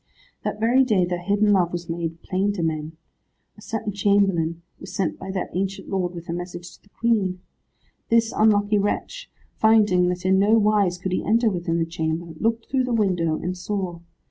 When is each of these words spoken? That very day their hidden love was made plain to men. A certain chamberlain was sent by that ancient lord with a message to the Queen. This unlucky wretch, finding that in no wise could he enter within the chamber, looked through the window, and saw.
That 0.43 0.59
very 0.59 0.83
day 0.83 1.05
their 1.05 1.21
hidden 1.21 1.53
love 1.53 1.71
was 1.71 1.87
made 1.87 2.23
plain 2.23 2.53
to 2.53 2.63
men. 2.63 2.97
A 3.55 3.61
certain 3.61 3.93
chamberlain 3.93 4.63
was 4.79 4.95
sent 4.95 5.19
by 5.19 5.29
that 5.29 5.51
ancient 5.53 5.89
lord 5.89 6.15
with 6.15 6.27
a 6.27 6.33
message 6.33 6.71
to 6.77 6.81
the 6.81 6.89
Queen. 6.89 7.39
This 8.09 8.33
unlucky 8.35 8.79
wretch, 8.79 9.29
finding 9.59 10.07
that 10.07 10.25
in 10.25 10.39
no 10.39 10.57
wise 10.57 10.97
could 10.97 11.11
he 11.11 11.23
enter 11.23 11.51
within 11.51 11.77
the 11.77 11.85
chamber, 11.85 12.33
looked 12.39 12.65
through 12.67 12.85
the 12.85 12.91
window, 12.95 13.35
and 13.35 13.55
saw. 13.55 13.99